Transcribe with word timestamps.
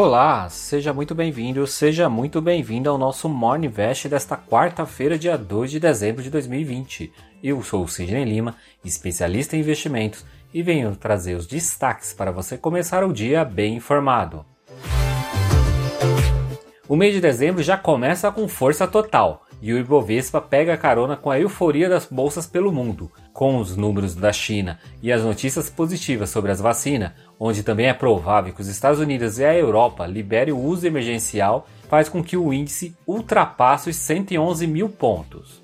Olá, 0.00 0.48
seja 0.48 0.92
muito 0.92 1.12
bem-vindo, 1.12 1.66
seja 1.66 2.08
muito 2.08 2.40
bem-vindo 2.40 2.88
ao 2.88 2.96
nosso 2.96 3.28
Morning 3.28 3.66
Vest 3.66 4.06
desta 4.06 4.36
quarta-feira, 4.36 5.18
dia 5.18 5.36
2 5.36 5.72
de 5.72 5.80
dezembro 5.80 6.22
de 6.22 6.30
2020. 6.30 7.12
Eu 7.42 7.60
sou 7.64 7.82
o 7.82 7.88
Sidney 7.88 8.24
Lima, 8.24 8.54
especialista 8.84 9.56
em 9.56 9.58
investimentos, 9.58 10.24
e 10.54 10.62
venho 10.62 10.94
trazer 10.94 11.34
os 11.34 11.48
destaques 11.48 12.12
para 12.12 12.30
você 12.30 12.56
começar 12.56 13.02
o 13.02 13.12
dia 13.12 13.44
bem 13.44 13.74
informado. 13.74 14.46
O 16.88 16.94
mês 16.94 17.12
de 17.12 17.20
dezembro 17.20 17.60
já 17.60 17.76
começa 17.76 18.30
com 18.30 18.46
força 18.46 18.86
total 18.86 19.47
e 19.60 19.72
o 19.72 19.78
Ibovespa 19.78 20.40
pega 20.40 20.76
carona 20.76 21.16
com 21.16 21.30
a 21.30 21.38
euforia 21.38 21.88
das 21.88 22.06
bolsas 22.06 22.46
pelo 22.46 22.72
mundo. 22.72 23.10
Com 23.32 23.58
os 23.58 23.76
números 23.76 24.14
da 24.14 24.32
China 24.32 24.78
e 25.02 25.12
as 25.12 25.22
notícias 25.22 25.68
positivas 25.68 26.30
sobre 26.30 26.50
as 26.50 26.60
vacinas, 26.60 27.12
onde 27.38 27.62
também 27.62 27.86
é 27.86 27.94
provável 27.94 28.52
que 28.52 28.60
os 28.60 28.68
Estados 28.68 29.00
Unidos 29.00 29.38
e 29.38 29.44
a 29.44 29.54
Europa 29.54 30.06
liberem 30.06 30.54
o 30.54 30.58
uso 30.58 30.86
emergencial, 30.86 31.66
faz 31.88 32.08
com 32.08 32.22
que 32.22 32.36
o 32.36 32.52
índice 32.52 32.96
ultrapasse 33.06 33.90
os 33.90 33.96
111 33.96 34.66
mil 34.66 34.88
pontos. 34.88 35.62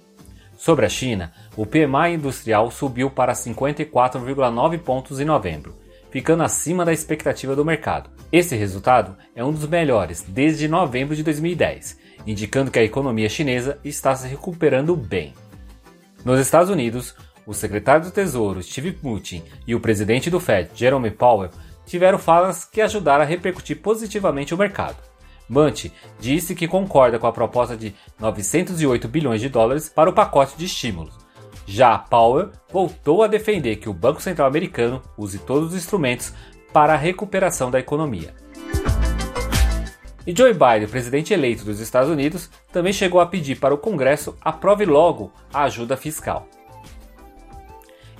Sobre 0.57 0.87
a 0.87 0.89
China, 0.89 1.33
o 1.57 1.67
PMI 1.67 2.15
industrial 2.15 2.71
subiu 2.71 3.11
para 3.11 3.35
54,9 3.35 4.79
pontos 4.79 5.21
em 5.21 5.25
novembro, 5.25 5.75
ficando 6.15 6.45
acima 6.45 6.85
da 6.85 6.93
expectativa 6.93 7.57
do 7.57 7.65
mercado. 7.65 8.09
Esse 8.31 8.55
resultado 8.55 9.19
é 9.35 9.43
um 9.45 9.51
dos 9.51 9.67
melhores 9.67 10.25
desde 10.27 10.69
novembro 10.69 11.17
de 11.17 11.25
2010 11.25 12.05
indicando 12.25 12.71
que 12.71 12.79
a 12.79 12.85
economia 12.85 13.29
chinesa 13.29 13.81
está 13.85 14.15
se 14.15 14.29
recuperando 14.29 14.95
bem. 14.95 15.35
Nos 16.25 16.39
Estados 16.39 16.71
Unidos, 16.71 17.17
o 17.45 17.53
secretário 17.53 18.05
do 18.05 18.13
Tesouro 18.13 18.63
Steve 18.63 18.97
Mnuchin 19.03 19.43
e 19.67 19.75
o 19.75 19.81
presidente 19.81 20.31
do 20.31 20.39
Fed 20.39 20.71
Jerome 20.73 21.11
Powell 21.11 21.51
tiveram 21.85 22.17
falas 22.17 22.65
que 22.65 22.81
ajudaram 22.81 23.25
a 23.25 23.27
repercutir 23.27 23.83
positivamente 23.83 24.55
o 24.55 24.57
mercado. 24.57 24.97
Mnuchin 25.49 25.91
disse 26.21 26.55
que 26.55 26.69
concorda 26.69 27.19
com 27.19 27.27
a 27.27 27.33
proposta 27.33 27.77
de 27.77 27.93
908 28.21 29.09
bilhões 29.09 29.41
de 29.41 29.49
dólares 29.49 29.89
para 29.89 30.09
o 30.09 30.15
pacote 30.15 30.57
de 30.57 30.67
estímulos. 30.67 31.24
Já 31.67 31.99
Powell 31.99 32.51
voltou 32.71 33.23
a 33.23 33.27
defender 33.27 33.77
que 33.77 33.89
o 33.89 33.95
Banco 33.95 34.21
Central 34.21 34.47
americano 34.47 35.03
use 35.17 35.39
todos 35.39 35.71
os 35.71 35.77
instrumentos 35.77 36.33
para 36.73 36.95
a 36.95 36.97
recuperação 36.97 37.71
da 37.71 37.79
economia. 37.79 38.35
E 40.27 40.35
Joe 40.37 40.53
Biden, 40.53 40.89
presidente 40.89 41.35
eleito 41.35 41.65
dos 41.65 41.81
Estados 41.81 42.11
Unidos, 42.11 42.51
também 42.73 42.93
chegou 42.93 43.21
a 43.21 43.27
pedir 43.27 43.57
para 43.57 43.75
o 43.75 43.79
Congresso 43.79 44.37
aprove 44.41 44.85
logo 44.85 45.33
a 45.53 45.65
ajuda 45.65 45.97
fiscal. 45.97 46.49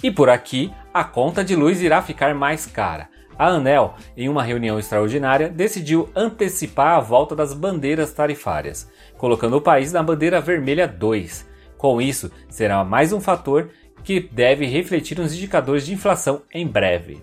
E 0.03 0.11
por 0.11 0.29
aqui, 0.29 0.71
a 0.93 1.03
conta 1.03 1.43
de 1.43 1.57
luz 1.57 1.81
irá 1.81 2.03
ficar 2.03 2.35
mais 2.35 2.67
cara. 2.67 3.09
A 3.39 3.49
ANEL, 3.49 3.95
em 4.17 4.29
uma 4.29 4.43
reunião 4.43 4.79
extraordinária, 4.79 5.49
decidiu 5.49 6.09
antecipar 6.15 6.99
a 6.99 7.01
volta 7.01 7.35
das 7.35 7.55
bandeiras 7.55 8.13
tarifárias, 8.13 8.89
colocando 9.17 9.57
o 9.57 9.63
país 9.63 9.93
na 9.93 10.03
bandeira 10.03 10.41
vermelha 10.41 10.87
2. 10.87 11.54
Com 11.77 12.01
isso, 12.01 12.31
será 12.49 12.85
mais 12.85 13.13
um 13.13 13.21
fator 13.21 13.71
que 14.03 14.21
deve 14.21 14.67
refletir 14.67 15.19
nos 15.19 15.33
indicadores 15.33 15.87
de 15.87 15.95
inflação 15.95 16.43
em 16.53 16.67
breve. 16.67 17.23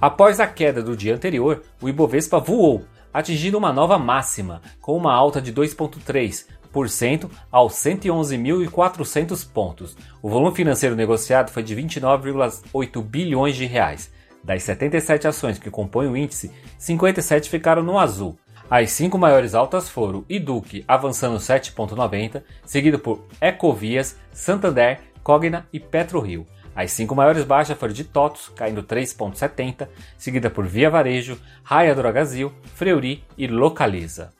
Após 0.00 0.40
a 0.40 0.46
queda 0.46 0.82
do 0.82 0.96
dia 0.96 1.14
anterior, 1.14 1.62
o 1.82 1.88
Ibovespa 1.88 2.38
voou, 2.38 2.84
atingindo 3.12 3.58
uma 3.58 3.72
nova 3.72 3.98
máxima, 3.98 4.62
com 4.80 4.96
uma 4.96 5.12
alta 5.12 5.42
de 5.42 5.52
2,3% 5.52 7.30
aos 7.50 7.74
111.400 7.74 9.46
pontos. 9.52 9.96
O 10.22 10.30
volume 10.30 10.56
financeiro 10.56 10.96
negociado 10.96 11.50
foi 11.50 11.62
de 11.62 11.76
29,8 11.76 13.02
bilhões 13.02 13.56
de 13.56 13.66
reais. 13.66 14.10
Das 14.42 14.62
77 14.62 15.28
ações 15.28 15.58
que 15.58 15.70
compõem 15.70 16.08
o 16.08 16.16
índice, 16.16 16.50
57 16.78 17.50
ficaram 17.50 17.82
no 17.82 17.98
azul. 17.98 18.38
As 18.70 18.92
cinco 18.92 19.18
maiores 19.18 19.52
altas 19.52 19.88
foram 19.88 20.24
Iduc 20.28 20.84
avançando 20.86 21.38
7,90, 21.38 22.40
seguido 22.64 23.00
por 23.00 23.26
Ecovias, 23.40 24.16
Santander, 24.32 25.00
Cogna 25.24 25.66
e 25.72 25.80
PetroRio. 25.80 26.46
As 26.72 26.92
cinco 26.92 27.16
maiores 27.16 27.42
baixas 27.42 27.76
foram 27.76 27.92
de 27.92 28.04
TOTOS, 28.04 28.52
caindo 28.54 28.84
3,70, 28.84 29.88
seguida 30.16 30.48
por 30.48 30.68
Via 30.68 30.88
Varejo, 30.88 31.36
Raia 31.64 31.96
Drogazil, 31.96 32.52
Freuri 32.76 33.24
e 33.36 33.48
Localiza. 33.48 34.32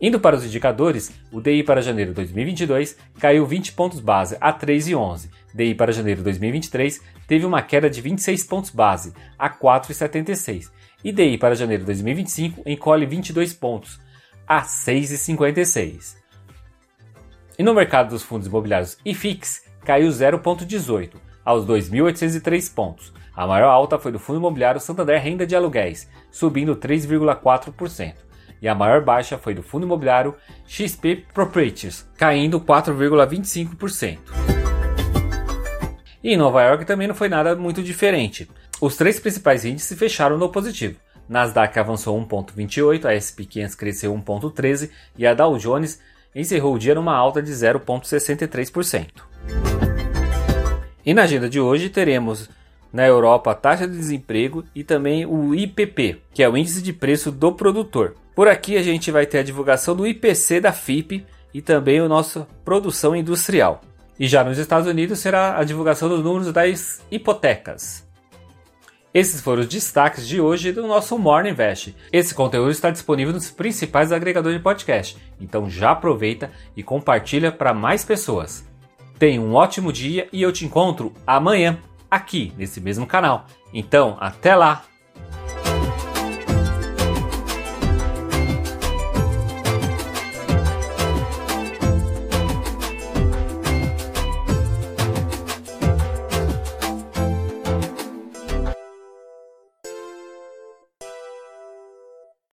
Indo 0.00 0.18
para 0.18 0.34
os 0.34 0.44
indicadores, 0.44 1.12
o 1.30 1.40
DI 1.40 1.62
para 1.62 1.80
janeiro 1.80 2.10
de 2.10 2.16
2022 2.16 2.96
caiu 3.20 3.46
20 3.46 3.74
pontos 3.74 4.00
base 4.00 4.36
a 4.40 4.52
3,11. 4.52 5.30
DI 5.54 5.72
para 5.76 5.92
janeiro 5.92 6.18
de 6.18 6.24
2023 6.24 7.00
teve 7.28 7.46
uma 7.46 7.62
queda 7.62 7.88
de 7.88 8.00
26 8.00 8.42
pontos 8.42 8.70
base 8.70 9.14
a 9.38 9.48
4,76. 9.48 10.68
E 11.04 11.12
DI 11.12 11.36
para 11.36 11.54
janeiro 11.54 11.82
de 11.82 11.86
2025 11.88 12.62
encolhe 12.64 13.04
22 13.04 13.52
pontos 13.52 14.00
a 14.48 14.62
6,56. 14.62 16.16
E 17.58 17.62
no 17.62 17.74
mercado 17.74 18.08
dos 18.08 18.22
fundos 18.22 18.46
imobiliários 18.46 18.96
IFIX, 19.04 19.62
caiu 19.84 20.08
0,18 20.08 21.12
aos 21.44 21.66
2.803 21.66 22.74
pontos. 22.74 23.12
A 23.36 23.46
maior 23.46 23.68
alta 23.68 23.98
foi 23.98 24.12
do 24.12 24.18
fundo 24.18 24.38
imobiliário 24.38 24.80
Santander 24.80 25.20
Renda 25.20 25.46
de 25.46 25.54
Aluguéis, 25.54 26.08
subindo 26.30 26.74
3,4%. 26.74 28.14
E 28.62 28.66
a 28.68 28.74
maior 28.74 29.04
baixa 29.04 29.36
foi 29.36 29.52
do 29.52 29.62
fundo 29.62 29.84
imobiliário 29.84 30.34
XP 30.66 31.26
Properties, 31.34 32.08
caindo 32.16 32.58
4,25%. 32.58 34.18
E 36.22 36.32
em 36.32 36.36
Nova 36.38 36.62
York 36.62 36.86
também 36.86 37.06
não 37.06 37.14
foi 37.14 37.28
nada 37.28 37.54
muito 37.54 37.82
diferente. 37.82 38.48
Os 38.80 38.96
três 38.96 39.20
principais 39.20 39.64
índices 39.64 39.98
fecharam 39.98 40.36
no 40.36 40.48
positivo. 40.48 40.98
Nasdaq 41.28 41.78
avançou 41.78 42.18
1,28, 42.26 43.06
a 43.06 43.14
SP 43.16 43.46
500 43.46 43.74
cresceu 43.74 44.14
1,13 44.14 44.90
e 45.16 45.26
a 45.26 45.32
Dow 45.32 45.56
Jones 45.56 46.00
encerrou 46.34 46.74
o 46.74 46.78
dia 46.78 46.94
numa 46.94 47.14
alta 47.14 47.40
de 47.40 47.52
0,63%. 47.52 49.06
E 51.06 51.14
na 51.14 51.22
agenda 51.22 51.48
de 51.48 51.60
hoje 51.60 51.88
teremos 51.88 52.48
na 52.92 53.06
Europa 53.06 53.50
a 53.50 53.54
taxa 53.54 53.86
de 53.86 53.96
desemprego 53.96 54.64
e 54.74 54.84
também 54.84 55.26
o 55.26 55.54
IPP, 55.54 56.22
que 56.32 56.42
é 56.42 56.48
o 56.48 56.56
índice 56.56 56.82
de 56.82 56.92
preço 56.92 57.30
do 57.30 57.52
produtor. 57.52 58.14
Por 58.34 58.48
aqui 58.48 58.76
a 58.76 58.82
gente 58.82 59.10
vai 59.10 59.26
ter 59.26 59.38
a 59.38 59.42
divulgação 59.42 59.94
do 59.94 60.06
IPC 60.06 60.60
da 60.60 60.72
FIP 60.72 61.24
e 61.52 61.62
também 61.62 62.00
o 62.00 62.08
nosso 62.08 62.46
produção 62.64 63.14
industrial. 63.14 63.80
E 64.18 64.26
já 64.28 64.44
nos 64.44 64.58
Estados 64.58 64.88
Unidos 64.88 65.18
será 65.18 65.58
a 65.58 65.64
divulgação 65.64 66.08
dos 66.08 66.22
números 66.22 66.52
das 66.52 67.02
hipotecas. 67.10 68.03
Esses 69.14 69.40
foram 69.40 69.60
os 69.60 69.68
destaques 69.68 70.26
de 70.26 70.40
hoje 70.40 70.72
do 70.72 70.88
nosso 70.88 71.16
Morning 71.16 71.50
Invest. 71.50 71.94
Esse 72.12 72.34
conteúdo 72.34 72.72
está 72.72 72.90
disponível 72.90 73.32
nos 73.32 73.48
principais 73.48 74.10
agregadores 74.10 74.58
de 74.58 74.62
podcast, 74.64 75.16
então 75.40 75.70
já 75.70 75.92
aproveita 75.92 76.50
e 76.76 76.82
compartilha 76.82 77.52
para 77.52 77.72
mais 77.72 78.04
pessoas. 78.04 78.68
Tenha 79.16 79.40
um 79.40 79.54
ótimo 79.54 79.92
dia 79.92 80.26
e 80.32 80.42
eu 80.42 80.52
te 80.52 80.64
encontro 80.64 81.12
amanhã 81.24 81.78
aqui 82.10 82.52
nesse 82.58 82.80
mesmo 82.80 83.06
canal. 83.06 83.46
Então, 83.72 84.16
até 84.18 84.56
lá! 84.56 84.82